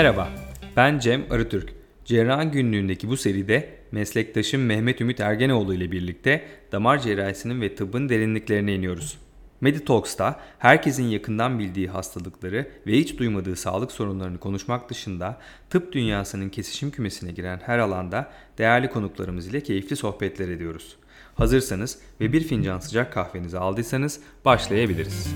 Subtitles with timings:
[0.00, 0.28] Merhaba,
[0.76, 1.72] ben Cem Arıtürk.
[2.04, 8.74] Cerrahın Günlüğü'ndeki bu seride meslektaşım Mehmet Ümit Ergenoğlu ile birlikte damar cerrahisinin ve tıbbın derinliklerine
[8.74, 9.18] iniyoruz.
[9.60, 15.38] Meditalks'ta herkesin yakından bildiği hastalıkları ve hiç duymadığı sağlık sorunlarını konuşmak dışında
[15.70, 20.96] tıp dünyasının kesişim kümesine giren her alanda değerli konuklarımız ile keyifli sohbetler ediyoruz.
[21.34, 25.34] Hazırsanız ve bir fincan sıcak kahvenizi aldıysanız başlayabiliriz.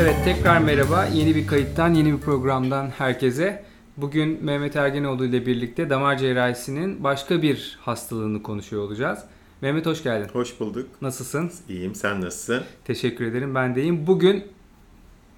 [0.00, 1.06] Evet tekrar merhaba.
[1.06, 3.64] Yeni bir kayıttan, yeni bir programdan herkese.
[3.96, 9.18] Bugün Mehmet Ergenoğlu ile birlikte damar cerrahisinin başka bir hastalığını konuşuyor olacağız.
[9.60, 10.28] Mehmet hoş geldin.
[10.32, 10.88] Hoş bulduk.
[11.02, 11.50] Nasılsın?
[11.68, 11.94] İyiyim.
[11.94, 12.62] Sen nasılsın?
[12.84, 13.54] Teşekkür ederim.
[13.54, 14.06] Ben de iyiyim.
[14.06, 14.44] Bugün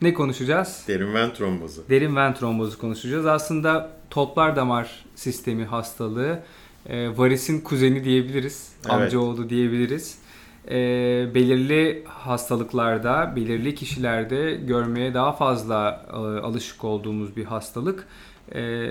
[0.03, 0.85] ne konuşacağız?
[0.89, 1.83] Derin ven trombozu.
[1.91, 3.27] Derin ven trombozu konuşacağız.
[3.27, 6.43] Aslında toplar damar sistemi hastalığı.
[6.87, 8.73] E, varisin kuzeni diyebiliriz.
[8.83, 8.93] Evet.
[8.93, 10.19] Amcaoğlu diyebiliriz.
[10.69, 10.75] E,
[11.35, 18.07] belirli hastalıklarda, belirli kişilerde görmeye daha fazla e, alışık olduğumuz bir hastalık.
[18.55, 18.89] E,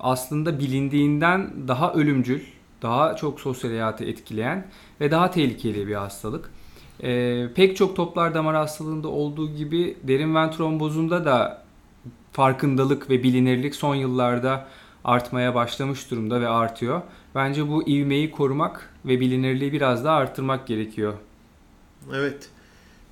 [0.00, 2.40] aslında bilindiğinden daha ölümcül,
[2.82, 4.66] daha çok sosyal hayatı etkileyen
[5.00, 6.50] ve daha tehlikeli bir hastalık.
[7.02, 11.64] E, pek çok toplar damar hastalığında olduğu gibi derin ven trombozunda da
[12.32, 14.68] farkındalık ve bilinirlik son yıllarda
[15.04, 17.02] artmaya başlamış durumda ve artıyor.
[17.34, 21.14] Bence bu ivmeyi korumak ve bilinirliği biraz daha arttırmak gerekiyor.
[22.14, 22.48] Evet.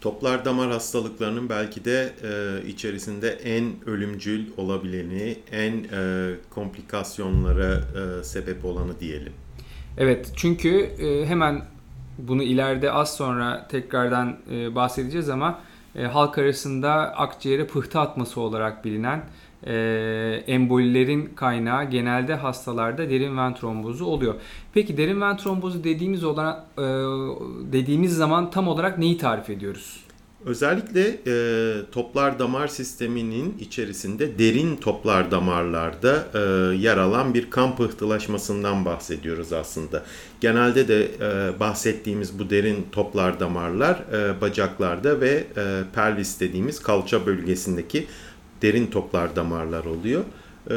[0.01, 8.65] Toplar damar hastalıklarının belki de e, içerisinde en ölümcül olabileni, en e, komplikasyonlara e, sebep
[8.65, 9.33] olanı diyelim.
[9.99, 11.63] Evet çünkü e, hemen
[12.19, 15.59] bunu ileride az sonra tekrardan e, bahsedeceğiz ama
[15.97, 19.23] e, halk arasında akciğere pıhtı atması olarak bilinen
[19.67, 19.75] e,
[20.47, 24.35] embolilerin kaynağı genelde hastalarda derin ven trombozu oluyor.
[24.75, 26.83] Peki derin ven trombozu dediğimiz olan e,
[27.73, 30.02] dediğimiz zaman tam olarak neyi tarif ediyoruz?
[30.47, 31.35] Özellikle e,
[31.93, 36.39] toplar damar sisteminin içerisinde derin toplar damarlarda e,
[36.77, 40.05] yer alan bir kan pıhtılaşmasından bahsediyoruz aslında.
[40.41, 47.27] Genelde de e, bahsettiğimiz bu derin toplar damarlar e, bacaklarda ve e, pelvis dediğimiz kalça
[47.27, 48.07] bölgesindeki
[48.63, 50.23] derin toplar damarlar oluyor.
[50.71, 50.77] E,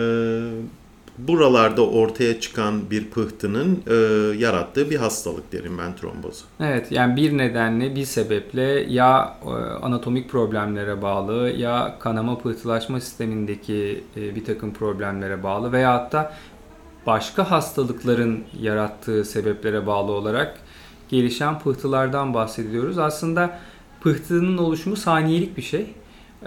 [1.18, 3.94] buralarda ortaya çıkan bir pıhtının e,
[4.38, 6.46] yarattığı bir hastalık derim ben trombozu.
[6.60, 9.50] Evet yani bir nedenle bir sebeple ya e,
[9.86, 16.34] anatomik problemlere bağlı ya kanama pıhtılaşma sistemindeki e, bir takım problemlere bağlı veya hatta
[17.08, 20.60] başka hastalıkların yarattığı sebeplere bağlı olarak
[21.10, 22.98] gelişen pıhtılardan bahsediyoruz.
[22.98, 23.60] Aslında
[24.02, 25.86] pıhtının oluşumu saniyelik bir şey.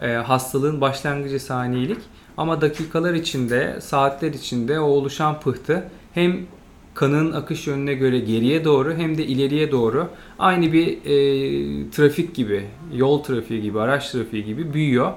[0.03, 1.99] E, hastalığın başlangıcı saniyelik
[2.39, 5.85] ama dakikalar içinde, saatler içinde o oluşan pıhtı
[6.15, 6.37] hem
[6.95, 12.67] kanın akış yönüne göre geriye doğru hem de ileriye doğru aynı bir e, trafik gibi,
[12.95, 15.13] yol trafiği gibi, araç trafiği gibi büyüyor.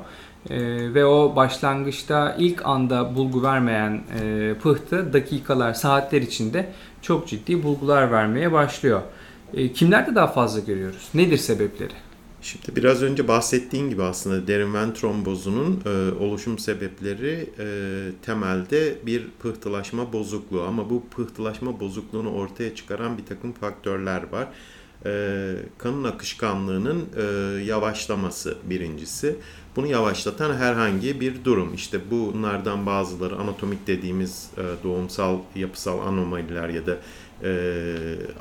[0.49, 0.57] E,
[0.93, 6.71] ve o başlangıçta ilk anda bulgu vermeyen e, pıhtı dakikalar, saatler içinde
[7.01, 9.01] çok ciddi bulgular vermeye başlıyor.
[9.53, 11.09] E, kimlerde daha fazla görüyoruz?
[11.13, 11.93] Nedir sebepleri?
[12.41, 17.65] Şimdi biraz önce bahsettiğin gibi aslında derin ven trombozunun e, oluşum sebepleri e,
[18.25, 24.47] temelde bir pıhtılaşma bozukluğu ama bu pıhtılaşma bozukluğunu ortaya çıkaran bir takım faktörler var.
[25.05, 27.23] E, kanın akışkanlığının e,
[27.63, 29.35] yavaşlaması birincisi.
[29.75, 31.73] Bunu yavaşlatan herhangi bir durum.
[31.73, 36.97] İşte bunlardan bazıları anatomik dediğimiz e, doğumsal yapısal anomaliler ya da
[37.43, 37.51] e,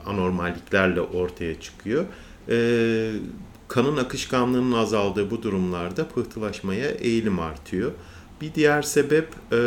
[0.06, 2.04] anormalliklerle ortaya çıkıyor.
[2.48, 2.56] E,
[3.70, 7.92] kanın akışkanlığının azaldığı bu durumlarda pıhtılaşmaya eğilim artıyor.
[8.40, 9.58] Bir diğer sebep e,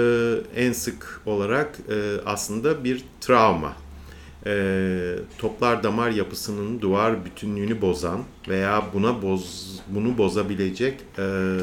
[0.56, 3.73] en sık olarak e, aslında bir travma.
[4.46, 11.58] E, toplar damar yapısının duvar bütünlüğünü bozan veya buna boz bunu bozabilecek e,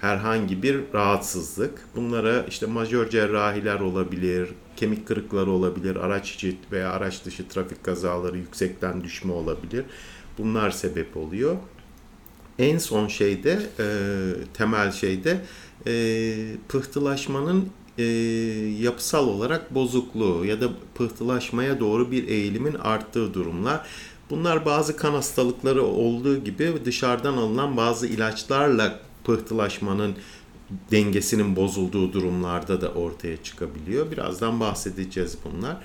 [0.00, 1.88] herhangi bir rahatsızlık.
[1.96, 8.38] Bunlara işte majör cerrahiler olabilir, kemik kırıkları olabilir, araç içi veya araç dışı trafik kazaları,
[8.38, 9.84] yüksekten düşme olabilir.
[10.38, 11.56] Bunlar sebep oluyor.
[12.58, 13.86] En son şeyde, e,
[14.54, 15.40] temel şeyde
[15.86, 15.92] e,
[16.68, 17.68] pıhtılaşmanın
[17.98, 18.04] e,
[18.80, 23.86] yapısal olarak bozukluğu ya da pıhtılaşmaya doğru bir eğilimin arttığı durumlar.
[24.30, 30.14] Bunlar bazı kan hastalıkları olduğu gibi dışarıdan alınan bazı ilaçlarla pıhtılaşmanın
[30.90, 34.10] dengesinin bozulduğu durumlarda da ortaya çıkabiliyor.
[34.10, 35.76] Birazdan bahsedeceğiz bunlar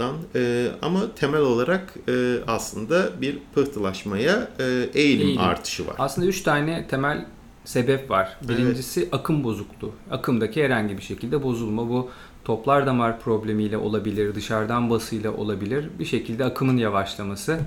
[0.00, 4.64] taraftan e, ama temel olarak e, aslında bir pıhtılaşmaya e,
[4.94, 5.94] eğilim, eğilim artışı var.
[5.98, 7.26] Aslında üç tane temel
[7.64, 8.36] sebep var.
[8.48, 9.14] Birincisi evet.
[9.14, 9.92] akım bozukluğu.
[10.10, 12.10] Akımdaki herhangi bir şekilde bozulma bu
[12.44, 15.88] toplar damar problemiyle olabilir, dışarıdan basıyla olabilir.
[15.98, 17.58] Bir şekilde akımın yavaşlaması.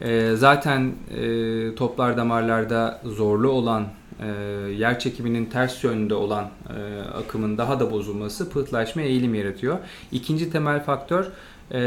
[0.00, 3.86] E, zaten e, toplar damarlarda zorlu olan,
[4.22, 4.26] e,
[4.72, 9.78] yer çekiminin ters yönde olan e, akımın daha da bozulması pıhtılaşma eğilim yaratıyor.
[10.12, 11.26] İkinci temel faktör
[11.70, 11.80] e,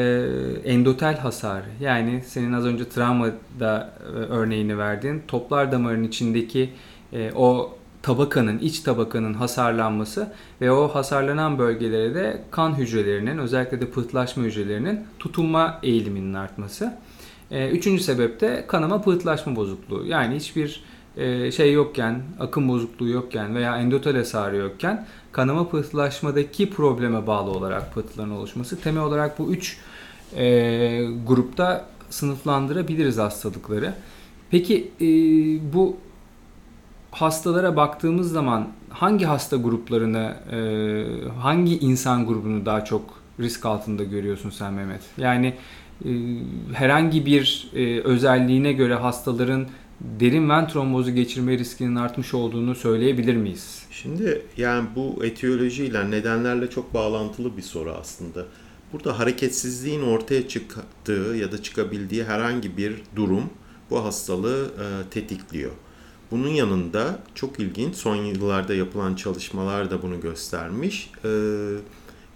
[0.65, 1.61] endotel hasar.
[1.81, 6.69] Yani senin az önce travmada e, örneğini verdiğin toplar damarın içindeki
[7.13, 13.89] e, o tabakanın, iç tabakanın hasarlanması ve o hasarlanan bölgelere de kan hücrelerinin, özellikle de
[13.89, 16.97] pıhtılaşma hücrelerinin tutunma eğiliminin artması.
[17.51, 20.05] E, üçüncü sebep de kanama pıhtılaşma bozukluğu.
[20.05, 20.83] Yani hiçbir
[21.17, 27.93] e, şey yokken, akım bozukluğu yokken veya endotel hasarı yokken kanama pıhtılaşmadaki probleme bağlı olarak
[27.93, 28.81] pıhtıların oluşması.
[28.81, 29.77] Temel olarak bu üç
[30.37, 33.93] e, grupta sınıflandırabiliriz hastalıkları.
[34.51, 35.07] Peki e,
[35.73, 35.97] bu
[37.11, 40.57] hastalara baktığımız zaman hangi hasta gruplarını, e,
[41.39, 43.01] hangi insan grubunu daha çok
[43.39, 45.01] risk altında görüyorsun sen Mehmet?
[45.17, 45.53] Yani
[46.05, 46.09] e,
[46.73, 49.65] herhangi bir e, özelliğine göre hastaların
[50.03, 53.85] derin ven trombozu geçirme riskinin artmış olduğunu söyleyebilir miyiz?
[53.91, 58.45] Şimdi yani bu etiyolojiyle, nedenlerle çok bağlantılı bir soru aslında.
[58.93, 63.49] Burada hareketsizliğin ortaya çıktığı ya da çıkabildiği herhangi bir durum
[63.89, 65.71] bu hastalığı e, tetikliyor.
[66.31, 71.11] Bunun yanında çok ilginç son yıllarda yapılan çalışmalar da bunu göstermiş.
[71.25, 71.29] E,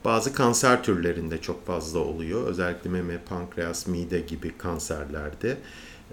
[0.05, 2.47] bazı kanser türlerinde çok fazla oluyor.
[2.47, 5.57] Özellikle meme, pankreas, mide gibi kanserlerde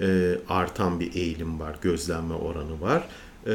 [0.01, 3.09] e, artan bir eğilim var, gözlenme oranı var.
[3.47, 3.51] E,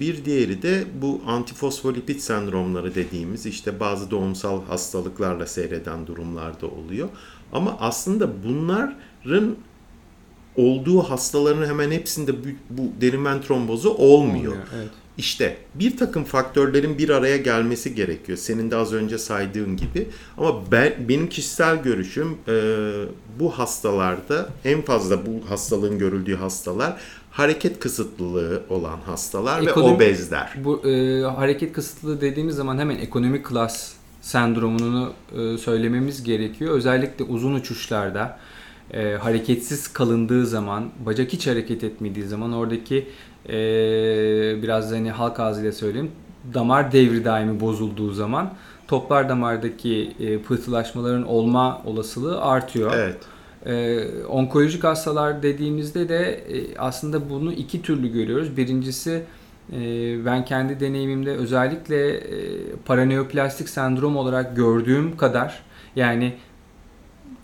[0.00, 7.08] bir diğeri de bu antifosfolipid sendromları dediğimiz işte bazı doğumsal hastalıklarla seyreden durumlarda oluyor.
[7.52, 9.56] Ama aslında bunların
[10.56, 14.52] olduğu hastaların hemen hepsinde bu, bu derin trombozu olmuyor.
[14.52, 14.90] olmuyor evet.
[15.18, 18.38] İşte bir takım faktörlerin bir araya gelmesi gerekiyor.
[18.38, 20.08] Senin de az önce saydığın gibi.
[20.38, 22.54] Ama ben benim kişisel görüşüm e,
[23.40, 27.00] bu hastalarda en fazla bu hastalığın görüldüğü hastalar
[27.30, 30.52] hareket kısıtlılığı olan hastalar Ekonomi, ve obezler.
[30.64, 36.74] Bu e, hareket kısıtlılığı dediğimiz zaman hemen ekonomik klas sendromunu e, söylememiz gerekiyor.
[36.74, 38.38] Özellikle uzun uçuşlarda
[38.90, 43.08] e, hareketsiz kalındığı zaman, bacak hiç hareket etmediği zaman oradaki
[43.48, 43.52] e,
[44.62, 46.10] biraz hani halk ağzıyla söyleyeyim
[46.54, 48.54] damar devri daimi bozulduğu zaman
[48.88, 52.92] toplar damardaki e, pıhtılaşmaların olma olasılığı artıyor.
[52.96, 53.16] Evet.
[53.66, 58.56] Ee, onkolojik hastalar dediğimizde de e, aslında bunu iki türlü görüyoruz.
[58.56, 59.22] Birincisi
[59.72, 59.76] e,
[60.24, 62.22] ben kendi deneyimimde özellikle e,
[62.84, 65.62] paraneoplastik sendrom olarak gördüğüm kadar
[65.96, 66.34] yani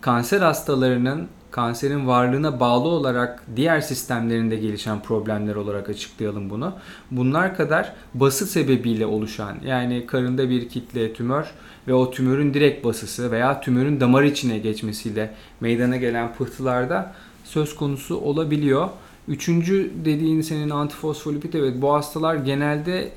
[0.01, 6.73] kanser hastalarının kanserin varlığına bağlı olarak diğer sistemlerinde gelişen problemler olarak açıklayalım bunu.
[7.11, 11.45] Bunlar kadar bası sebebiyle oluşan yani karında bir kitle tümör
[11.87, 17.13] ve o tümörün direkt basısı veya tümörün damar içine geçmesiyle meydana gelen pıhtılarda
[17.43, 18.89] söz konusu olabiliyor.
[19.27, 23.11] Üçüncü dediğin senin antifosfolipid evet bu hastalar genelde e,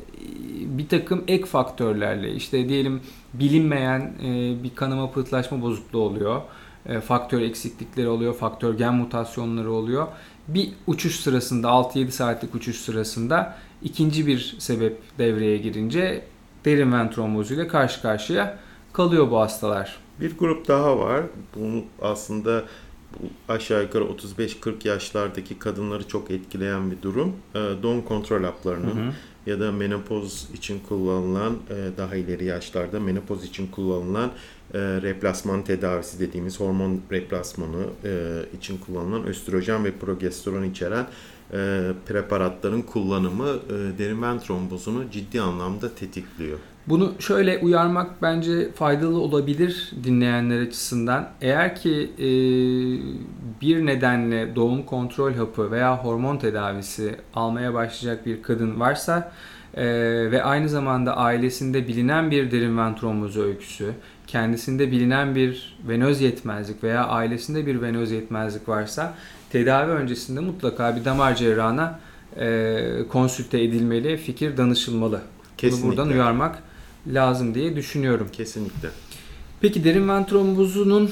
[0.79, 3.01] bir takım ek faktörlerle işte diyelim
[3.35, 6.43] bilinmeyen e, bir kanama pıhtılaşma bozukluğu oluyor
[6.87, 10.07] e, faktör eksiklikleri oluyor, faktör gen mutasyonları oluyor.
[10.49, 16.25] Bir uçuş sırasında 6-7 saatlik uçuş sırasında ikinci bir sebep devreye girince
[16.65, 18.59] derin ven trombozuyla karşı karşıya
[18.93, 19.99] kalıyor bu hastalar.
[20.21, 21.23] Bir grup daha var.
[21.57, 22.65] Bunu aslında
[23.49, 27.33] aşağı yukarı 35-40 yaşlardaki kadınları çok etkileyen bir durum.
[27.55, 29.13] E, doğum kontrol haplarının hı hı.
[29.47, 34.31] Ya da menopoz için kullanılan e, daha ileri yaşlarda menopoz için kullanılan
[34.75, 41.07] e, replasman tedavisi dediğimiz hormon replasmanı e, için kullanılan östrojen ve progesteron içeren
[42.07, 44.39] preparatların kullanımı e, derin ven
[45.11, 46.59] ciddi anlamda tetikliyor.
[46.89, 51.29] Bunu şöyle uyarmak bence faydalı olabilir dinleyenler açısından.
[51.41, 52.29] Eğer ki e,
[53.61, 59.33] bir nedenle doğum kontrol hapı veya hormon tedavisi almaya başlayacak bir kadın varsa
[59.75, 59.85] e,
[60.31, 63.93] ve aynı zamanda ailesinde bilinen bir derin ven trombozu öyküsü,
[64.27, 69.15] kendisinde bilinen bir venöz yetmezlik veya ailesinde bir venöz yetmezlik varsa
[69.51, 72.01] tedavi öncesinde mutlaka bir damar cerrahına
[72.41, 75.21] e, konsülte edilmeli, fikir danışılmalı.
[75.59, 75.89] Kesinlikle.
[75.89, 76.63] Bunu buradan uyarmak
[77.07, 78.29] lazım diye düşünüyorum.
[78.33, 78.89] Kesinlikle.
[79.61, 81.11] Peki derin ven trombozunun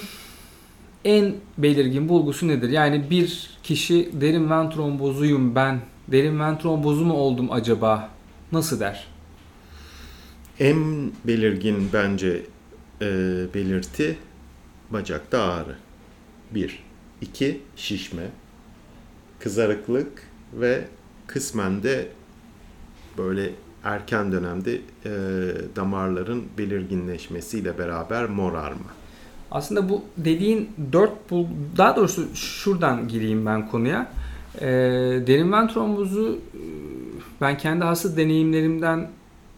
[1.04, 2.68] en belirgin bulgusu nedir?
[2.68, 8.10] Yani bir kişi derin ven trombozuyum ben, derin ven trombozu mu oldum acaba?
[8.52, 9.06] Nasıl der?
[10.60, 12.42] En belirgin bence
[13.00, 13.06] e,
[13.54, 14.16] belirti
[14.90, 15.76] bacakta ağrı.
[16.50, 16.84] Bir.
[17.20, 18.22] iki Şişme.
[19.38, 20.22] Kızarıklık
[20.52, 20.84] ve
[21.26, 22.08] kısmen de
[23.18, 23.50] böyle
[23.84, 25.10] erken dönemde e,
[25.76, 28.90] damarların belirginleşmesiyle beraber morarma.
[29.50, 31.46] Aslında bu dediğin dört bul
[31.76, 34.06] daha doğrusu şuradan gireyim ben konuya.
[34.60, 34.66] E,
[35.26, 36.60] derin ven trombozu e,
[37.40, 39.08] ben kendi hasta deneyimlerimden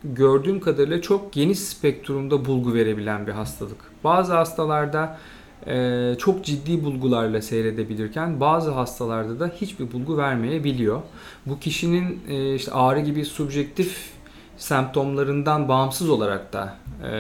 [0.04, 3.76] gördüğüm kadarıyla çok geniş spektrumda bulgu verebilen bir hastalık.
[4.04, 5.19] Bazı hastalarda
[5.66, 11.00] e, çok ciddi bulgularla seyredebilirken bazı hastalarda da hiçbir bulgu vermeyebiliyor.
[11.47, 14.13] Bu kişinin e, işte ağrı gibi subjektif
[14.56, 17.11] semptomlarından bağımsız olarak da e,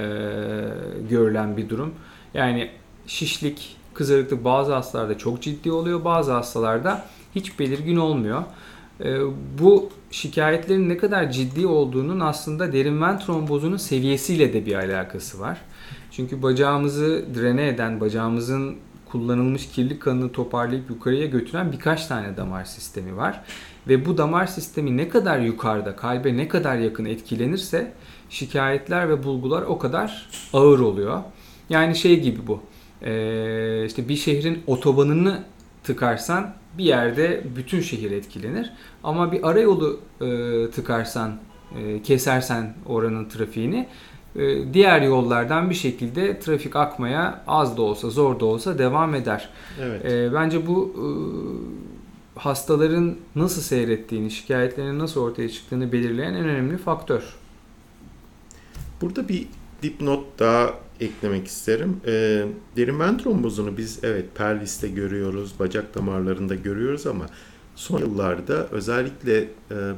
[1.10, 1.94] görülen bir durum.
[2.34, 2.70] Yani
[3.06, 8.42] şişlik, kızarıklık bazı hastalarda çok ciddi oluyor, bazı hastalarda hiç belirgin olmuyor.
[9.00, 9.18] E,
[9.58, 15.60] bu şikayetlerin ne kadar ciddi olduğunun aslında derin ven trombozunun seviyesiyle de bir alakası var.
[16.10, 18.76] Çünkü bacağımızı drene eden, bacağımızın
[19.06, 23.40] kullanılmış kirli kanını toparlayıp yukarıya götüren birkaç tane damar sistemi var.
[23.88, 27.92] Ve bu damar sistemi ne kadar yukarıda, kalbe ne kadar yakın etkilenirse
[28.30, 31.20] şikayetler ve bulgular o kadar ağır oluyor.
[31.70, 32.60] Yani şey gibi bu.
[33.02, 35.42] Ee, işte bir şehrin otobanını
[35.84, 38.72] tıkarsan bir yerde bütün şehir etkilenir.
[39.04, 40.26] Ama bir arayolu e,
[40.70, 41.36] tıkarsan,
[41.78, 43.88] e, kesersen oranın trafiğini
[44.36, 49.48] e, diğer yollardan bir şekilde trafik akmaya az da olsa zor da olsa devam eder.
[49.82, 50.04] Evet.
[50.04, 51.06] E, bence bu e,
[52.34, 57.22] hastaların nasıl seyrettiğini, şikayetlerinin nasıl ortaya çıktığını belirleyen en önemli faktör.
[59.00, 59.46] Burada bir
[59.82, 62.00] dipnot daha eklemek isterim.
[62.06, 62.44] E,
[62.76, 67.26] derin ven trombozunu biz evet perliste görüyoruz, bacak damarlarında görüyoruz ama
[67.74, 69.48] son yıllarda özellikle e,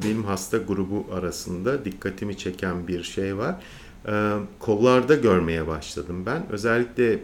[0.04, 3.54] benim hasta grubu arasında dikkatimi çeken bir şey var.
[4.08, 6.42] E, kollarda görmeye başladım ben.
[6.50, 7.18] Özellikle e,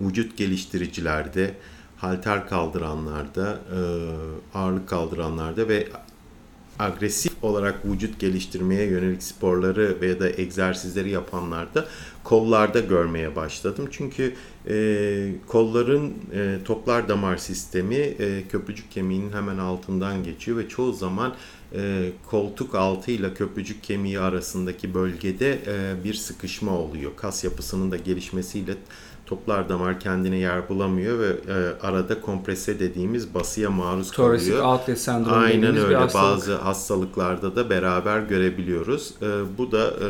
[0.00, 1.54] vücut geliştiricilerde,
[2.00, 3.80] halter kaldıranlarda, e,
[4.58, 5.88] ağırlık kaldıranlarda ve
[6.78, 11.84] agresif olarak vücut geliştirmeye yönelik sporları veya da egzersizleri yapanlarda
[12.24, 13.88] kollarda görmeye başladım.
[13.90, 14.34] Çünkü
[14.68, 21.34] e, kolların e, toplar damar sistemi e, köprücük kemiğinin hemen altından geçiyor ve çoğu zaman
[21.74, 27.10] e, koltuk altı ile köprücük kemiği arasındaki bölgede e, bir sıkışma oluyor.
[27.16, 28.74] Kas yapısının da gelişmesiyle
[29.30, 34.66] toplar damar kendine yer bulamıyor ve e, arada komprese dediğimiz basıya maruz Thoracic kalıyor.
[34.66, 35.96] outlet sendromu Aynen öyle.
[35.96, 36.36] hastalık.
[36.36, 39.14] Bazı hastalıklarda da beraber görebiliyoruz.
[39.22, 40.04] E, bu da e,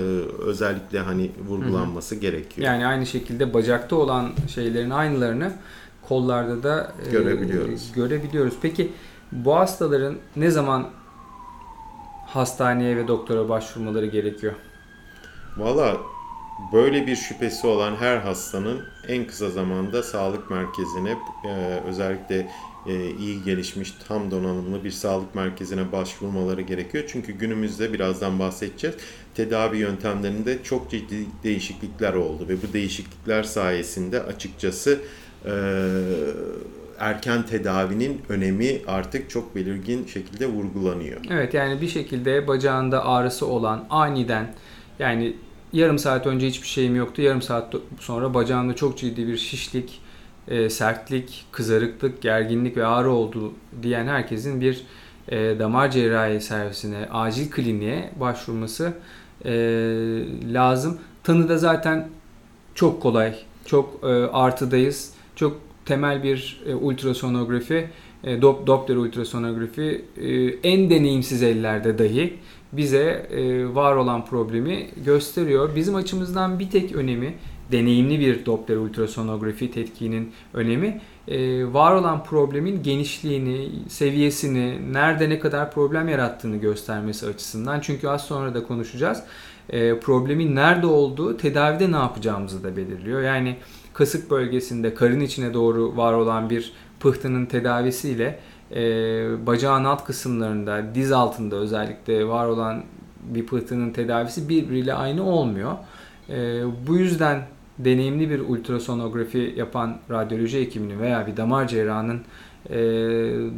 [0.44, 2.22] özellikle hani vurgulanması Hı-hı.
[2.22, 2.66] gerekiyor.
[2.66, 5.52] Yani aynı şekilde bacakta olan şeylerin aynılarını
[6.08, 7.92] kollarda da e, görebiliyoruz.
[7.94, 8.54] görebiliyoruz.
[8.62, 8.92] Peki
[9.32, 10.86] bu hastaların ne zaman
[12.26, 14.52] hastaneye ve doktora başvurmaları gerekiyor?
[15.56, 15.96] Valla
[16.73, 22.50] böyle bir şüphesi olan her hastanın en kısa zamanda sağlık merkezine e, özellikle
[22.87, 27.05] e, iyi gelişmiş tam donanımlı bir sağlık merkezine başvurmaları gerekiyor.
[27.09, 28.97] Çünkü günümüzde birazdan bahsedeceğiz.
[29.35, 35.00] Tedavi yöntemlerinde çok ciddi değişiklikler oldu ve bu değişiklikler sayesinde açıkçası
[35.45, 35.52] e,
[36.99, 41.21] erken tedavinin önemi artık çok belirgin şekilde vurgulanıyor.
[41.31, 44.55] Evet yani bir şekilde bacağında ağrısı olan aniden
[44.99, 45.37] yani
[45.72, 47.22] yarım saat önce hiçbir şeyim yoktu.
[47.22, 50.00] Yarım saat sonra bacağımda çok ciddi bir şişlik,
[50.48, 54.84] e, sertlik, kızarıklık, gerginlik ve ağrı oldu diyen herkesin bir
[55.28, 58.92] e, damar cerrahi servisine, acil kliniğe başvurması
[59.44, 59.52] e,
[60.52, 60.98] lazım.
[61.24, 62.08] Tanı da zaten
[62.74, 63.34] çok kolay,
[63.66, 65.12] çok e, artıdayız.
[65.36, 67.88] Çok temel bir e, ultrasonografi,
[68.24, 72.36] e, Doppler ultrasonografi e, en deneyimsiz ellerde dahi
[72.72, 75.76] bize e, var olan problemi gösteriyor.
[75.76, 77.34] Bizim açımızdan bir tek önemi
[77.72, 85.72] deneyimli bir Doppler ultrasonografi tetkinin önemi e, var olan problemin genişliğini, seviyesini, nerede ne kadar
[85.72, 87.80] problem yarattığını göstermesi açısından.
[87.80, 89.22] Çünkü az sonra da konuşacağız.
[89.70, 93.22] E, problemin nerede olduğu tedavide ne yapacağımızı da belirliyor.
[93.22, 93.56] Yani
[93.92, 98.38] kasık bölgesinde karın içine doğru var olan bir pıhtının tedavisiyle
[98.74, 102.82] e, bacağın alt kısımlarında, diz altında özellikle var olan
[103.22, 105.72] bir pıhtının tedavisi birbiriyle aynı olmuyor.
[106.28, 107.42] E, bu yüzden
[107.78, 112.20] deneyimli bir ultrasonografi yapan radyoloji hekiminin veya bir damar cerrahının
[112.70, 112.76] e,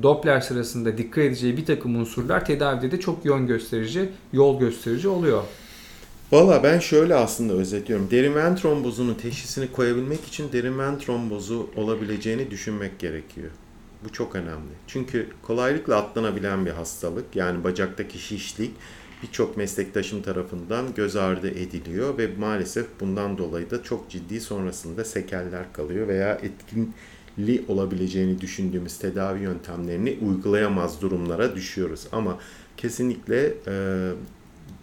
[0.03, 5.43] Doppler sırasında dikkat edeceği bir takım unsurlar tedavide de çok yön gösterici, yol gösterici oluyor.
[6.33, 8.09] Valla ben şöyle aslında özetliyorum.
[8.11, 13.51] Derin ven trombozunun teşhisini koyabilmek için derin ven trombozu olabileceğini düşünmek gerekiyor.
[14.05, 14.73] Bu çok önemli.
[14.87, 17.37] Çünkü kolaylıkla atlanabilen bir hastalık.
[17.37, 18.71] Yani bacaktaki şişlik
[19.23, 25.73] birçok meslektaşım tarafından göz ardı ediliyor ve maalesef bundan dolayı da çok ciddi sonrasında sekeller
[25.73, 32.07] kalıyor veya etkinli olabileceğini düşündüğümüz tedavi yöntemlerini uygulayamaz durumlara düşüyoruz.
[32.13, 32.39] Ama
[32.77, 33.75] kesinlikle e,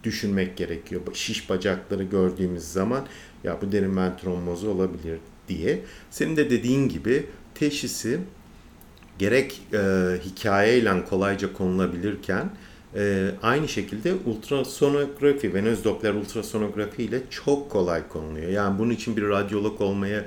[0.04, 1.00] düşünmek gerekiyor.
[1.12, 3.06] Şiş bacakları gördüğümüz zaman
[3.44, 5.82] ya bu derin ven trombozu olabilir diye.
[6.10, 8.20] Senin de dediğin gibi teşhisi
[9.20, 9.78] gerek e,
[10.24, 12.50] hikayeyle kolayca konulabilirken
[12.94, 18.48] e, aynı şekilde ultrasonografi, venöz doppler ultrasonografi ile çok kolay konuluyor.
[18.48, 20.24] Yani bunun için bir radyolog olmaya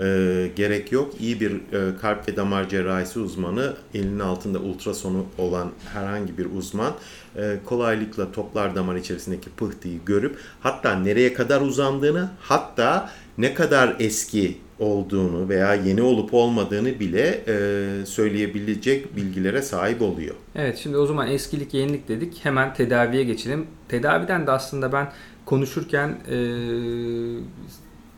[0.00, 1.14] e, gerek yok.
[1.20, 6.92] İyi bir e, kalp ve damar cerrahisi uzmanı, elinin altında ultrasonu olan herhangi bir uzman
[7.36, 14.58] e, kolaylıkla toplar damar içerisindeki pıhtıyı görüp hatta nereye kadar uzandığını hatta ne kadar eski
[14.78, 20.34] olduğunu veya yeni olup olmadığını bile e, söyleyebilecek bilgilere sahip oluyor.
[20.54, 22.44] Evet şimdi o zaman eskilik yenilik dedik.
[22.44, 23.66] Hemen tedaviye geçelim.
[23.88, 25.12] Tedaviden de aslında ben
[25.44, 26.36] konuşurken e,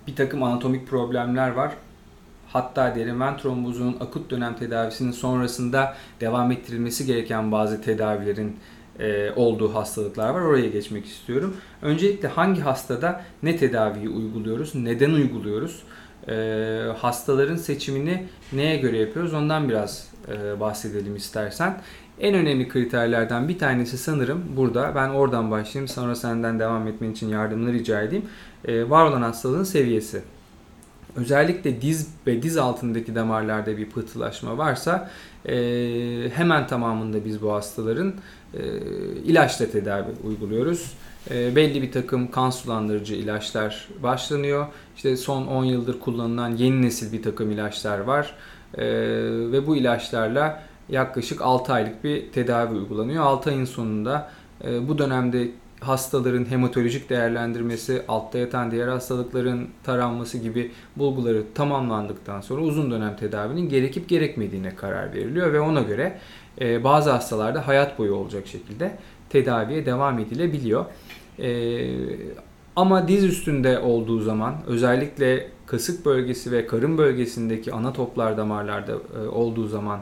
[0.07, 1.73] bir takım anatomik problemler var.
[2.49, 8.57] Hatta derin ven trombozunun akut dönem tedavisinin sonrasında devam ettirilmesi gereken bazı tedavilerin
[8.99, 10.41] e, olduğu hastalıklar var.
[10.41, 11.57] Oraya geçmek istiyorum.
[11.83, 15.83] Öncelikle hangi hastada ne tedaviyi uyguluyoruz, neden uyguluyoruz?
[16.29, 16.35] E,
[16.99, 19.35] hastaların seçimini neye göre yapıyoruz?
[19.35, 21.81] Ondan biraz e, bahsedelim istersen.
[22.21, 24.93] En önemli kriterlerden bir tanesi sanırım burada.
[24.95, 25.89] Ben oradan başlayayım.
[25.89, 28.25] Sonra senden devam etmen için yardımını rica edeyim.
[28.65, 30.23] E, var olan hastalığın seviyesi.
[31.17, 35.11] Özellikle diz ve diz altındaki damarlarda bir pıhtılaşma varsa
[35.49, 35.57] e,
[36.35, 38.15] hemen tamamında biz bu hastaların
[38.55, 38.61] e,
[39.25, 40.93] ilaçla tedavi uyguluyoruz.
[41.31, 44.67] E, belli bir takım kan sulandırıcı ilaçlar başlanıyor.
[44.97, 48.35] İşte son 10 yıldır kullanılan yeni nesil bir takım ilaçlar var.
[48.75, 48.87] E,
[49.53, 53.25] ve bu ilaçlarla yaklaşık 6 aylık bir tedavi uygulanıyor.
[53.25, 54.31] 6 ayın sonunda
[54.65, 55.49] e, bu dönemde
[55.81, 63.69] hastaların hematolojik değerlendirmesi, altta yatan diğer hastalıkların taranması gibi bulguları tamamlandıktan sonra uzun dönem tedavinin
[63.69, 66.19] gerekip gerekmediğine karar veriliyor ve ona göre
[66.61, 68.99] e, bazı hastalarda hayat boyu olacak şekilde
[69.31, 70.85] tedaviye devam edilebiliyor.
[71.39, 71.87] E,
[72.77, 79.29] ama diz üstünde olduğu zaman özellikle kasık bölgesi ve karın bölgesindeki ana toplar damarlarda e,
[79.29, 80.01] olduğu zaman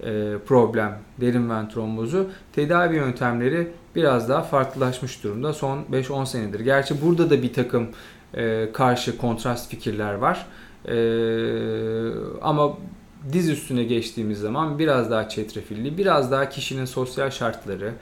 [0.00, 6.60] e, problem, derin ven trombozu tedavi yöntemleri biraz daha farklılaşmış durumda son 5-10 senedir.
[6.60, 7.88] Gerçi burada da bir takım
[8.34, 10.46] e, karşı kontrast fikirler var.
[10.88, 10.96] E,
[12.42, 12.78] ama
[13.32, 17.92] diz üstüne geçtiğimiz zaman biraz daha çetrefilli, biraz daha kişinin sosyal şartları,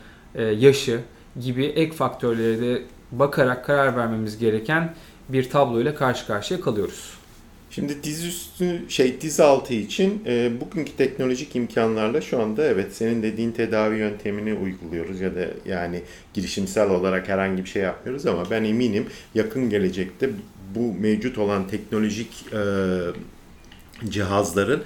[0.59, 1.01] yaşı
[1.41, 4.95] gibi ek faktörlere de bakarak karar vermemiz gereken
[5.29, 7.22] bir tabloyla karşı karşıya kalıyoruz.
[7.75, 13.23] Şimdi diz üstü şey diz altı için e, bugünkü teknolojik imkanlarla şu anda evet senin
[13.23, 16.03] dediğin tedavi yöntemini uyguluyoruz ya da yani
[16.35, 20.31] girişimsel olarak herhangi bir şey yapmıyoruz ama ben eminim yakın gelecekte
[20.75, 22.61] bu mevcut olan teknolojik e,
[24.11, 24.83] cihazların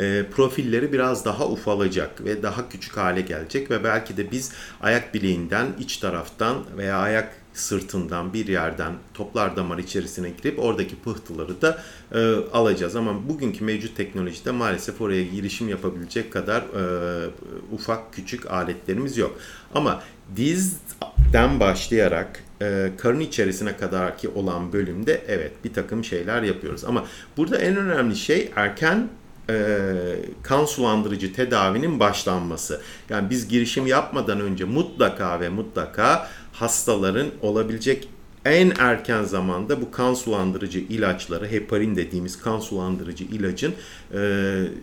[0.00, 5.14] e, profilleri biraz daha ufalacak ve daha küçük hale gelecek ve belki de biz ayak
[5.14, 11.82] bileğinden iç taraftan veya ayak sırtından bir yerden toplar damar içerisine girip oradaki pıhtıları da
[12.14, 12.96] e, alacağız.
[12.96, 17.26] Ama bugünkü mevcut teknolojide maalesef oraya girişim yapabilecek kadar e,
[17.72, 19.38] ufak küçük aletlerimiz yok.
[19.74, 20.02] Ama
[20.36, 26.84] dizden başlayarak e, karın içerisine kadar ki olan bölümde evet bir takım şeyler yapıyoruz.
[26.84, 29.08] Ama burada en önemli şey erken
[29.50, 29.86] e,
[30.42, 32.80] kan sulandırıcı tedavinin başlanması.
[33.08, 38.08] Yani biz girişim yapmadan önce mutlaka ve mutlaka hastaların olabilecek
[38.44, 43.72] en erken zamanda bu kan sulandırıcı ilaçları, heparin dediğimiz kan sulandırıcı ilacın
[44.14, 44.20] e,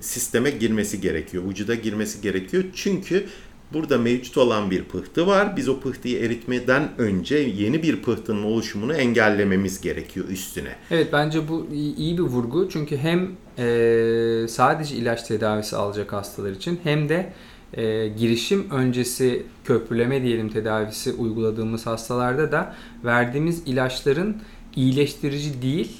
[0.01, 2.63] sisteme girmesi gerekiyor, vücuda girmesi gerekiyor.
[2.73, 3.25] Çünkü
[3.73, 5.57] burada mevcut olan bir pıhtı var.
[5.57, 10.75] Biz o pıhtıyı eritmeden önce yeni bir pıhtının oluşumunu engellememiz gerekiyor üstüne.
[10.91, 12.69] Evet bence bu iyi bir vurgu.
[12.69, 17.33] Çünkü hem e, sadece ilaç tedavisi alacak hastalar için hem de
[17.73, 24.37] e, girişim öncesi köprüleme diyelim tedavisi uyguladığımız hastalarda da verdiğimiz ilaçların
[24.75, 25.97] iyileştirici değil,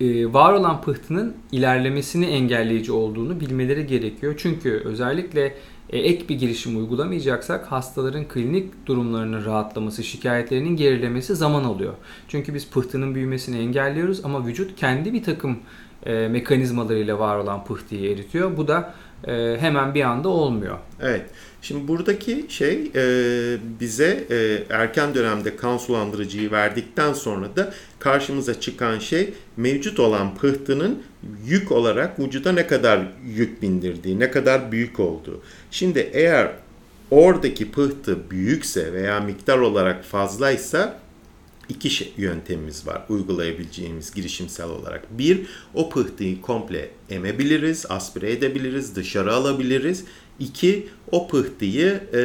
[0.00, 4.34] e, var olan pıhtının ilerlemesini engelleyici olduğunu bilmeleri gerekiyor.
[4.38, 5.54] Çünkü özellikle
[5.90, 11.94] e, ek bir girişim uygulamayacaksak hastaların klinik durumlarının rahatlaması, şikayetlerinin gerilemesi zaman alıyor.
[12.28, 15.58] Çünkü biz pıhtının büyümesini engelliyoruz ama vücut kendi bir takım
[16.06, 18.56] e, mekanizmalarıyla var olan pıhtıyı eritiyor.
[18.56, 18.94] Bu da
[19.26, 20.78] e, hemen bir anda olmuyor.
[21.02, 21.24] Evet.
[21.62, 23.04] Şimdi buradaki şey e,
[23.80, 31.02] bize e, erken dönemde kan sulandırıcıyı verdikten sonra da karşımıza çıkan şey mevcut olan pıhtının
[31.46, 35.42] yük olarak vücuda ne kadar yük bindirdiği, ne kadar büyük olduğu.
[35.70, 36.50] Şimdi eğer
[37.10, 41.01] oradaki pıhtı büyükse veya miktar olarak fazlaysa
[41.68, 45.18] iki şey, yöntemimiz var uygulayabileceğimiz girişimsel olarak.
[45.18, 50.04] Bir, o pıhtıyı komple emebiliriz, aspire edebiliriz, dışarı alabiliriz.
[50.40, 52.22] İki, o pıhtıyı e,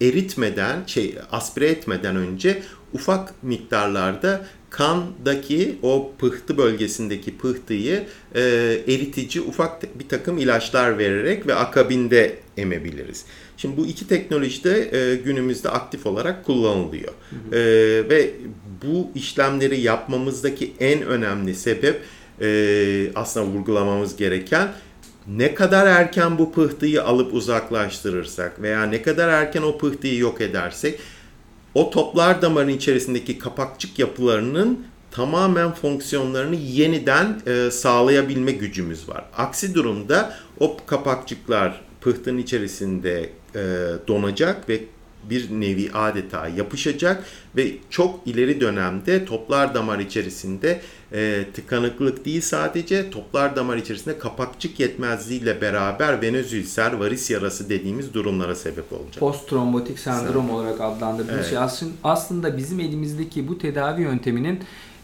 [0.00, 2.62] eritmeden, şey aspire etmeden önce
[2.92, 8.40] ufak miktarlarda kandaki o pıhtı bölgesindeki pıhtıyı e,
[8.88, 13.24] eritici ufak bir takım ilaçlar vererek ve akabinde emebiliriz.
[13.56, 17.12] Şimdi bu iki teknoloji de e, günümüzde aktif olarak kullanılıyor.
[17.30, 17.56] Hı hı.
[17.56, 17.60] E,
[18.08, 18.30] ve
[18.82, 22.02] bu işlemleri yapmamızdaki en önemli sebep
[22.40, 24.68] e, aslında vurgulamamız gereken
[25.26, 31.00] ne kadar erken bu pıhtıyı alıp uzaklaştırırsak veya ne kadar erken o pıhtıyı yok edersek
[31.74, 39.24] o toplar damarın içerisindeki kapakçık yapılarının tamamen fonksiyonlarını yeniden e, sağlayabilme gücümüz var.
[39.36, 43.58] Aksi durumda o kapakçıklar pıhtının içerisinde e,
[44.08, 44.80] donacak ve
[45.30, 47.24] bir nevi adeta yapışacak
[47.56, 50.80] ve çok ileri dönemde toplar damar içerisinde
[51.12, 58.14] e, tıkanıklık değil sadece toplar damar içerisinde kapakçık yetmezliğiyle beraber venöz ülser, varis yarası dediğimiz
[58.14, 59.18] durumlara sebep olacak.
[59.18, 60.54] Post trombotik sendrom Sen...
[60.54, 61.72] olarak adlandırdığımız evet.
[61.72, 64.60] şey aslında bizim elimizdeki bu tedavi yönteminin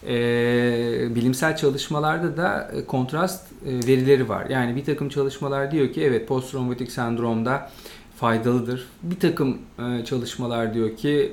[0.07, 4.47] e, bilimsel çalışmalarda da e, kontrast e, verileri var.
[4.51, 7.71] Yani bir takım çalışmalar diyor ki evet post trombotik sendromda
[8.17, 8.89] faydalıdır.
[9.03, 11.33] Bir takım e, çalışmalar diyor ki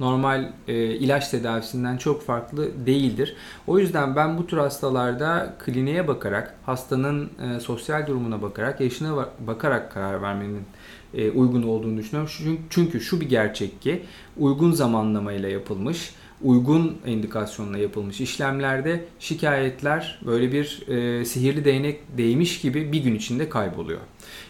[0.00, 3.36] normal e, ilaç tedavisinden çok farklı değildir.
[3.66, 9.92] O yüzden ben bu tür hastalarda kliniğe bakarak, hastanın e, sosyal durumuna bakarak, yaşına bakarak
[9.92, 10.62] karar vermenin
[11.14, 12.60] e, uygun olduğunu düşünüyorum.
[12.70, 14.02] Çünkü, şu bir gerçek ki
[14.36, 22.92] uygun zamanlamayla yapılmış uygun indikasyonla yapılmış işlemlerde şikayetler böyle bir e, sihirli değnek değmiş gibi
[22.92, 24.00] bir gün içinde kayboluyor.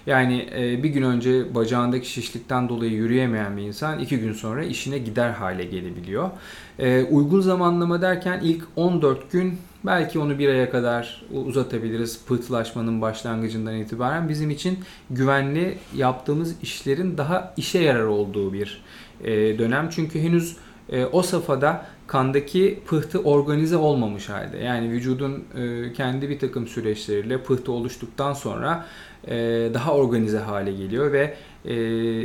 [0.07, 4.98] Yani e, bir gün önce bacağındaki şişlikten dolayı yürüyemeyen bir insan iki gün sonra işine
[4.98, 6.31] gider hale gelebiliyor.
[6.79, 13.76] E, uygun zamanlama derken ilk 14 gün belki onu bir aya kadar uzatabiliriz pıhtılaşmanın başlangıcından
[13.76, 14.79] itibaren bizim için
[15.11, 18.83] güvenli yaptığımız işlerin daha işe yarar olduğu bir
[19.24, 19.88] e, dönem.
[19.90, 20.57] Çünkü henüz
[20.90, 24.59] e, o safhada kandaki pıhtı organize olmamış halde.
[24.59, 28.87] Yani vücudun e, kendi bir takım süreçleriyle pıhtı oluştuktan sonra
[29.26, 29.35] e,
[29.74, 31.37] daha organize hale geliyor ve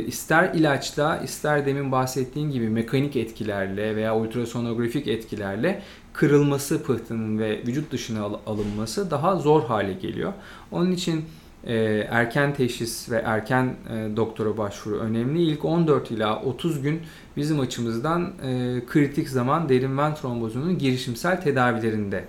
[0.06, 7.92] ister ilaçla ister demin bahsettiğim gibi mekanik etkilerle veya ultrasonografik etkilerle kırılması pıhtının ve vücut
[7.92, 10.32] dışına alınması daha zor hale geliyor.
[10.72, 11.24] Onun için
[11.64, 11.74] e,
[12.10, 15.42] erken teşhis ve erken e, doktora başvuru önemli.
[15.42, 17.00] İlk 14 ila 30 gün
[17.36, 22.24] bizim açımızdan e, kritik zaman derin ven trombozunun girişimsel tedavilerinde.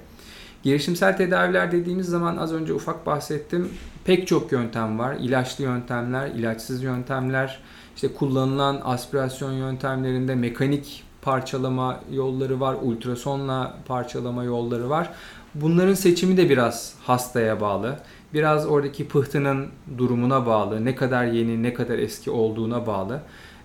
[0.63, 3.69] Girişimsel tedaviler dediğimiz zaman az önce ufak bahsettim.
[4.05, 5.15] Pek çok yöntem var.
[5.15, 7.59] İlaçlı yöntemler, ilaçsız yöntemler,
[7.95, 15.09] işte kullanılan aspirasyon yöntemlerinde mekanik parçalama yolları var, ultrasonla parçalama yolları var.
[15.55, 17.99] Bunların seçimi de biraz hastaya bağlı.
[18.33, 23.21] Biraz oradaki pıhtının durumuna bağlı, ne kadar yeni, ne kadar eski olduğuna bağlı.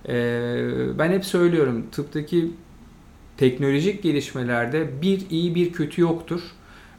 [0.08, 2.50] Ee, ben hep söylüyorum tıptaki
[3.36, 6.40] teknolojik gelişmelerde bir iyi bir kötü yoktur.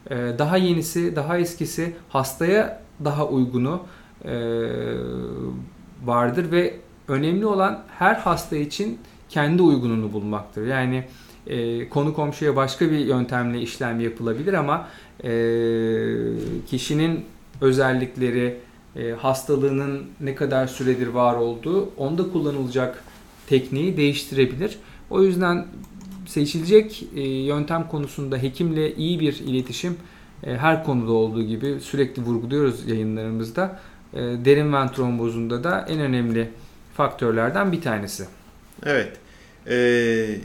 [0.09, 3.81] Ee, daha yenisi, daha eskisi hastaya daha uygunu
[4.25, 4.33] e,
[6.05, 6.73] vardır ve
[7.07, 8.99] önemli olan her hasta için
[9.29, 10.67] kendi uygununu bulmaktır.
[10.67, 11.03] Yani
[11.47, 14.87] e, konu komşuya başka bir yöntemle işlem yapılabilir ama
[15.23, 15.31] e,
[16.67, 17.25] kişinin
[17.63, 18.57] özellikleri,
[18.95, 23.03] e, hastalığının ne kadar süredir var olduğu onda kullanılacak
[23.47, 24.77] tekniği değiştirebilir.
[25.09, 25.65] O yüzden
[26.27, 29.97] seçilecek e, yöntem konusunda hekimle iyi bir iletişim
[30.43, 33.79] e, her konuda olduğu gibi sürekli vurguluyoruz yayınlarımızda.
[34.13, 36.49] E, derin ven trombozunda da en önemli
[36.93, 38.25] faktörlerden bir tanesi.
[38.85, 39.17] Evet.
[39.67, 40.37] Ee,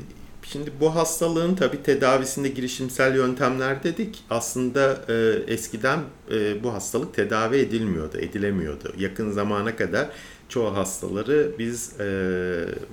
[0.53, 4.25] Şimdi bu hastalığın tabi tedavisinde girişimsel yöntemler dedik.
[4.31, 5.15] Aslında e,
[5.53, 8.93] eskiden e, bu hastalık tedavi edilmiyordu, edilemiyordu.
[8.99, 10.09] Yakın zamana kadar
[10.49, 12.07] çoğu hastaları biz e,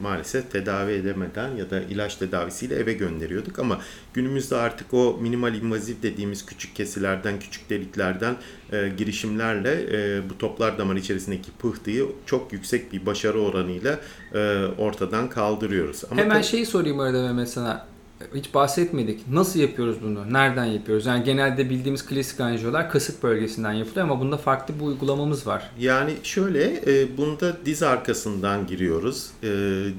[0.01, 3.79] maalesef tedavi edemeden ya da ilaç tedavisiyle eve gönderiyorduk ama
[4.13, 8.35] günümüzde artık o minimal invaziv dediğimiz küçük kesilerden, küçük deliklerden
[8.71, 13.99] e, girişimlerle e, bu toplar damar içerisindeki pıhtıyı çok yüksek bir başarı oranıyla
[14.33, 16.03] e, ortadan kaldırıyoruz.
[16.11, 17.94] Ama Hemen şeyi sorayım arada Mehmet sana
[18.35, 19.27] hiç bahsetmedik.
[19.31, 20.33] Nasıl yapıyoruz bunu?
[20.33, 21.05] Nereden yapıyoruz?
[21.05, 25.71] Yani genelde bildiğimiz klasik anjiyolar kasık bölgesinden yapılıyor ama bunda farklı bir uygulamamız var.
[25.79, 29.29] Yani şöyle, e, bunda diz arkasından giriyoruz.
[29.43, 29.49] E,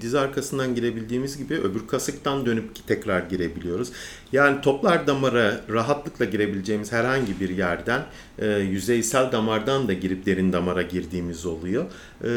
[0.00, 3.92] diz arkasından girebildiğimiz gibi öbür kasıktan dönüp tekrar girebiliyoruz.
[4.32, 8.02] Yani toplar damara rahatlıkla girebileceğimiz herhangi bir yerden
[8.38, 11.84] e, yüzeysel damardan da girip derin damara girdiğimiz oluyor.
[12.24, 12.28] E,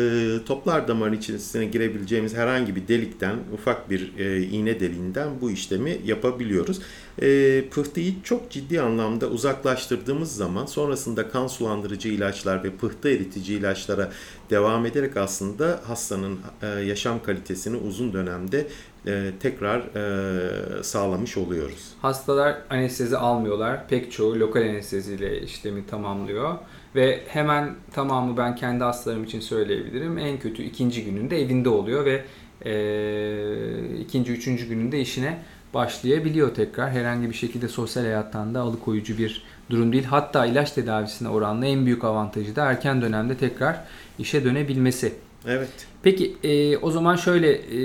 [0.46, 6.82] toplar damarın içerisine girebileceğimiz herhangi bir delikten ufak bir e, iğne deliğinden bu işlemi yapabiliyoruz.
[7.22, 14.12] E, pıhtıyı çok ciddi anlamda uzaklaştırdığımız zaman sonrasında kan sulandırıcı ilaçlar ve pıhtı eritici ilaçlara
[14.50, 18.68] devam ederek aslında hastanın e, yaşam kalitesini uzun dönemde
[19.08, 21.94] e, tekrar e, sağlamış oluyoruz.
[22.02, 23.88] Hastalar anestezi almıyorlar.
[23.88, 26.56] Pek çoğu lokal anesteziyle işlemi tamamlıyor.
[26.96, 30.18] Ve hemen tamamı ben kendi hastalarım için söyleyebilirim.
[30.18, 32.24] En kötü ikinci gününde evinde oluyor ve
[32.66, 36.92] e, ikinci, üçüncü gününde işine başlayabiliyor tekrar.
[36.92, 40.04] Herhangi bir şekilde sosyal hayattan da alıkoyucu bir durum değil.
[40.04, 43.84] Hatta ilaç tedavisine oranla en büyük avantajı da erken dönemde tekrar
[44.20, 45.14] işe dönebilmesi.
[45.46, 45.70] Evet.
[46.04, 47.78] Peki e, o zaman şöyle e,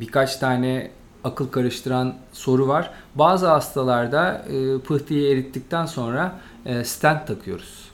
[0.00, 0.90] birkaç tane
[1.24, 2.90] akıl karıştıran soru var.
[3.14, 7.92] Bazı hastalarda e, pıhtıyı erittikten sonra e, stent takıyoruz.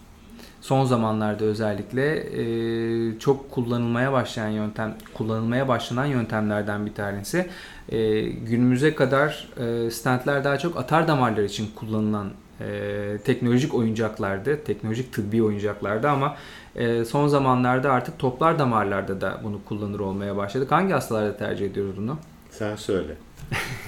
[0.61, 7.46] Son zamanlarda özellikle e, çok kullanılmaya başlayan yöntem, kullanılmaya başlanan yöntemlerden bir tanesi.
[7.88, 12.30] E, günümüze kadar e, stentler daha çok atar damarlar için kullanılan
[12.61, 16.37] e, teknolojik oyuncaklardı, teknolojik tıbbi oyuncaklardı ama
[16.78, 20.72] e, son zamanlarda artık toplar damarlarda da bunu kullanır olmaya başladık.
[20.72, 22.18] Hangi hastalarda tercih ediyoruz bunu?
[22.50, 23.16] Sen söyle.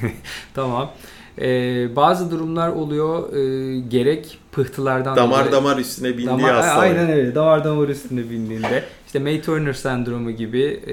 [0.54, 0.90] tamam.
[1.38, 6.72] Ee, bazı durumlar oluyor e, gerek pıhtılardan damar dolayı, damar üstüne bindiği damar, hasta.
[6.72, 7.34] Aynen öyle.
[7.34, 8.84] Damar damar üstüne bindiğinde.
[9.10, 10.92] İşte May-Turner sendromu gibi e,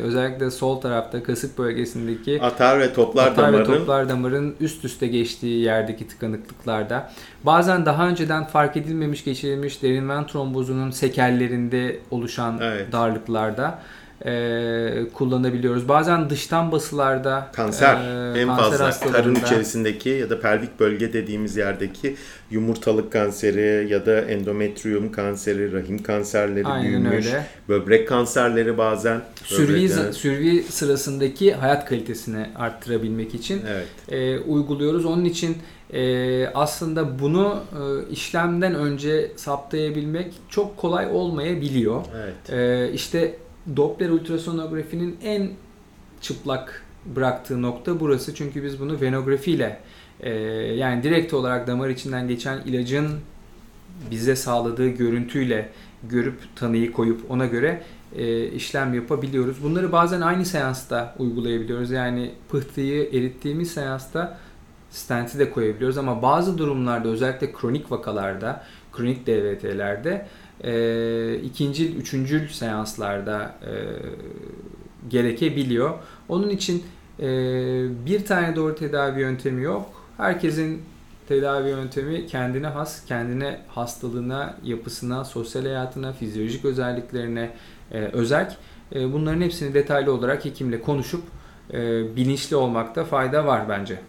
[0.00, 5.06] özellikle sol tarafta kasık bölgesindeki atar ve toplar atar damarın ve toplar damarın üst üste
[5.06, 7.10] geçtiği yerdeki tıkanıklıklarda
[7.44, 12.92] bazen daha önceden fark edilmemiş geçirilmiş derin ven trombozunun sekellerinde oluşan Evet.
[12.92, 13.78] darlıklarda
[14.24, 15.88] e, kullanabiliyoruz.
[15.88, 17.94] Bazen dıştan basılarda kanser
[18.34, 22.16] e, en kanser fazla karın içerisindeki ya da pelvik bölge dediğimiz yerdeki
[22.50, 27.46] yumurtalık kanseri ya da endometrium kanseri, rahim kanserleri Aynen büyümüş, öyle.
[27.68, 33.86] böbrek kanserleri bazen Sürvi, sürvi sırasındaki hayat kalitesini arttırabilmek için Evet.
[34.08, 35.04] e, uyguluyoruz.
[35.04, 35.56] Onun için
[35.92, 42.04] e, aslında bunu e, işlemden önce saptayabilmek çok kolay olmayabiliyor.
[42.16, 42.50] Evet.
[42.50, 43.34] E, işte
[43.76, 45.50] Doppler ultrasonografinin en
[46.20, 48.34] çıplak bıraktığı nokta burası.
[48.34, 49.80] Çünkü biz bunu venografiyle
[50.20, 50.30] e,
[50.74, 53.08] yani direkt olarak damar içinden geçen ilacın
[54.10, 55.68] bize sağladığı görüntüyle
[56.02, 57.82] görüp tanıyı koyup ona göre
[58.16, 59.62] e, işlem yapabiliyoruz.
[59.62, 61.90] Bunları bazen aynı seansta uygulayabiliyoruz.
[61.90, 64.38] Yani pıhtıyı erittiğimiz seansta
[64.90, 70.26] stenti de koyabiliyoruz ama bazı durumlarda özellikle kronik vakalarda, kronik DVT'lerde
[70.64, 73.72] e, ikinci, üçüncül seanslarda e,
[75.08, 75.90] gerekebiliyor.
[76.28, 76.82] Onun için
[77.20, 77.26] e,
[78.06, 79.86] bir tane doğru tedavi yöntemi yok.
[80.16, 80.82] Herkesin
[81.28, 87.50] tedavi yöntemi kendine has, kendine hastalığına, yapısına, sosyal hayatına, fizyolojik özelliklerine
[87.92, 88.56] e, özerk.
[88.94, 91.22] E, bunların hepsini detaylı olarak hekimle konuşup
[91.72, 91.76] e,
[92.16, 94.00] bilinçli olmakta fayda var bence.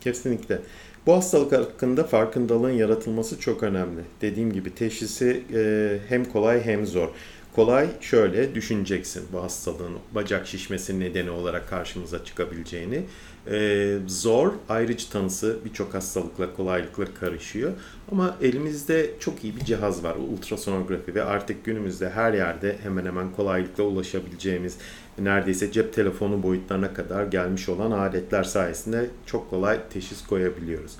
[0.00, 0.62] Kesinlikle.
[1.06, 4.00] Bu hastalık hakkında farkındalığın yaratılması çok önemli.
[4.20, 7.08] Dediğim gibi teşhisi e, hem kolay hem zor.
[7.56, 13.02] Kolay şöyle düşüneceksin bu hastalığın bacak şişmesi nedeni olarak karşımıza çıkabileceğini.
[13.50, 17.72] E, zor ayrıcı tanısı birçok hastalıkla kolaylıkla karışıyor.
[18.12, 23.32] Ama elimizde çok iyi bir cihaz var ultrasonografi ve artık günümüzde her yerde hemen hemen
[23.32, 24.78] kolaylıkla ulaşabileceğimiz
[25.18, 30.92] neredeyse cep telefonu boyutlarına kadar gelmiş olan aletler sayesinde çok kolay teşhis koyabiliyoruz.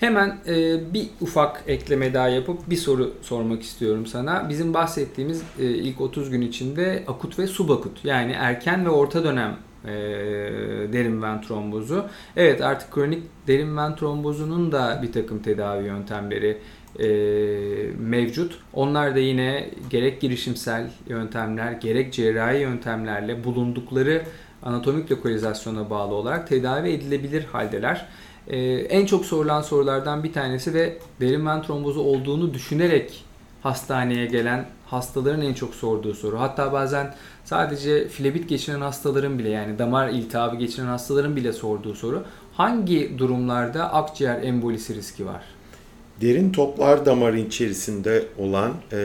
[0.00, 4.48] Hemen e, bir ufak ekleme daha yapıp bir soru sormak istiyorum sana.
[4.48, 9.56] Bizim bahsettiğimiz e, ilk 30 gün içinde akut ve subakut yani erken ve orta dönem
[9.84, 9.90] e,
[10.92, 12.06] derin ven trombozu.
[12.36, 16.58] Evet artık kronik derin ven trombozunun da bir takım tedavi yöntemleri
[16.98, 17.08] e,
[17.98, 18.58] mevcut.
[18.72, 24.22] Onlar da yine gerek girişimsel yöntemler gerek cerrahi yöntemlerle bulundukları
[24.62, 28.06] anatomik lokalizasyona bağlı olarak tedavi edilebilir haldeler.
[28.48, 33.24] Ee, en çok sorulan sorulardan bir tanesi ve derin ven trombozu olduğunu düşünerek
[33.62, 36.40] hastaneye gelen hastaların en çok sorduğu soru.
[36.40, 42.24] Hatta bazen sadece flebit geçiren hastaların bile yani damar iltihabı geçiren hastaların bile sorduğu soru.
[42.52, 45.42] Hangi durumlarda akciğer embolisi riski var?
[46.20, 48.96] Derin toplar damarın içerisinde olan e,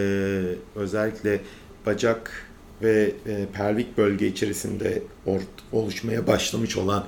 [0.76, 1.42] özellikle
[1.86, 2.32] bacak
[2.82, 7.04] ve e, pelvik bölge içerisinde or- oluşmaya başlamış olan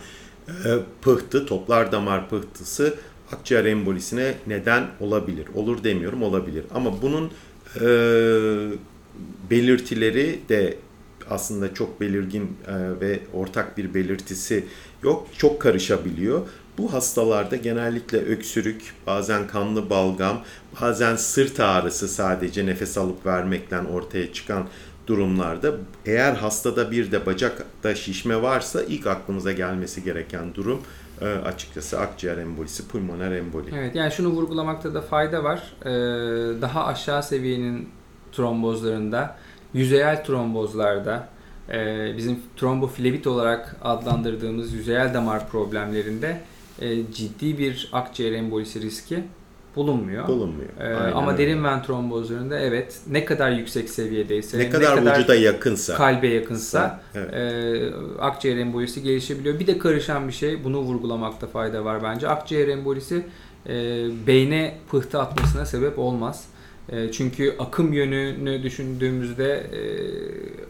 [0.48, 0.54] e,
[1.02, 2.96] pıhtı, toplar damar pıhtısı
[3.34, 5.48] akciğer embolisine neden olabilir.
[5.56, 6.66] Olur demiyorum olabilir.
[6.74, 7.32] Ama bunun
[7.82, 7.88] e,
[9.52, 10.78] belirtileri de
[11.30, 14.66] aslında çok belirgin e, ve ortak bir belirtisi
[15.04, 15.28] yok.
[15.38, 16.42] Çok karışabiliyor.
[16.78, 20.42] Bu hastalarda genellikle öksürük, bazen kanlı balgam,
[20.82, 24.68] bazen sırt ağrısı sadece nefes alıp vermekten ortaya çıkan
[25.08, 25.74] durumlarda
[26.06, 30.82] eğer hastada bir de bacakta şişme varsa ilk aklımıza gelmesi gereken durum
[31.22, 33.70] e, açıkçası akciğer embolisi, pulmoner emboli.
[33.76, 35.74] Evet yani şunu vurgulamakta da fayda var.
[35.82, 35.90] Ee,
[36.62, 37.90] daha aşağı seviyenin
[38.32, 39.38] trombozlarında,
[39.74, 41.28] yüzeyel trombozlarda,
[41.72, 46.42] e, bizim tromboflebit olarak adlandırdığımız yüzeyel damar problemlerinde
[46.82, 49.24] e, ciddi bir akciğer embolisi riski
[49.76, 50.28] bulunmuyor.
[50.28, 50.70] Bulunmuyor.
[50.80, 51.44] Ee, Aynen ama öyle.
[51.44, 55.96] derin ven trombozlarında evet ne kadar yüksek seviyedeyse, ne kadar, vücuda yakınsa.
[55.96, 57.34] kalbe yakınsa Evet.
[57.34, 59.60] e, akciğer embolisi gelişebiliyor.
[59.60, 62.28] Bir de karışan bir şey, bunu vurgulamakta fayda var bence.
[62.30, 63.26] Akciğer embolisi
[63.70, 63.74] e,
[64.28, 66.46] beyne pıhtı atmasına sebep olmaz.
[66.90, 69.82] E, çünkü akım yönünü düşündüğümüzde e,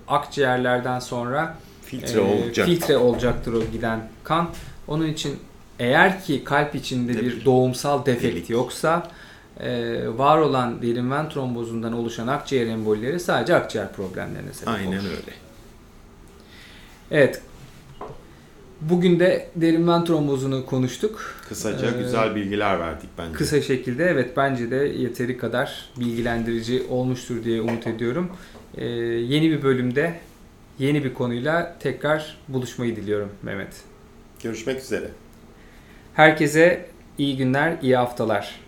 [0.07, 2.65] akciğerlerden sonra filtre e, olacak.
[2.67, 4.49] filtre olacaktır o giden kan.
[4.87, 5.35] Onun için
[5.79, 8.49] eğer ki kalp içinde Ne bir doğumsal defekt delik.
[8.49, 9.11] yoksa
[9.59, 14.77] e, var olan derin ven trombozundan oluşan akciğer embolileri sadece akciğer problemlerine sebep olur.
[14.77, 15.33] Aynen öyle.
[17.11, 17.41] Evet.
[18.81, 21.35] Bugün de derin ven trombozunu konuştuk.
[21.49, 23.33] Kısaca Ee, güzel bilgiler verdik bence.
[23.33, 28.29] Kısa şekilde evet bence de yeteri kadar bilgilendirici olmuştur diye umut ediyorum.
[28.77, 30.19] Ee, yeni bir bölümde
[30.79, 33.73] yeni bir konuyla tekrar buluşmayı diliyorum Mehmet.
[34.43, 35.07] Görüşmek üzere.
[36.15, 36.85] Herkese
[37.17, 38.64] iyi günler, iyi haftalar.